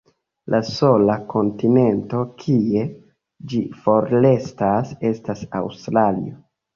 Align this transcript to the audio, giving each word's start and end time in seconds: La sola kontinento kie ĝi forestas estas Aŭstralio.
La 0.51 0.59
sola 0.67 1.17
kontinento 1.33 2.21
kie 2.39 2.85
ĝi 3.51 3.59
forestas 3.83 4.95
estas 5.11 5.45
Aŭstralio. 5.61 6.35